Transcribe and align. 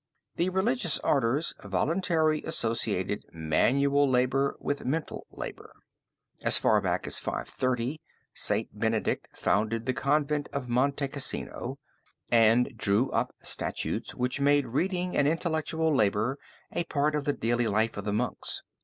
The 0.35 0.49
religious 0.49 0.97
orders 1.03 1.53
voluntarily 1.63 2.43
associated 2.43 3.21
manual 3.31 4.09
labor 4.09 4.57
with 4.59 4.83
mental 4.83 5.27
labor. 5.29 5.73
As 6.41 6.57
far 6.57 6.81
back 6.81 7.05
as 7.05 7.19
530, 7.19 8.01
St. 8.33 8.69
Benedict 8.73 9.27
founded 9.37 9.85
the 9.85 9.93
Convent 9.93 10.49
of 10.51 10.67
Monte 10.67 11.07
Cassino, 11.07 11.77
and 12.31 12.75
drew 12.75 13.11
up 13.11 13.35
statutes 13.43 14.15
which 14.15 14.41
made 14.41 14.65
reading 14.69 15.15
and 15.15 15.27
intellectual 15.27 15.93
labor 15.95 16.39
a 16.71 16.83
part 16.85 17.13
of 17.13 17.25
the 17.25 17.33
daily 17.33 17.67
life 17.67 17.95
of 17.95 18.03
the 18.03 18.11
monks." 18.11 18.63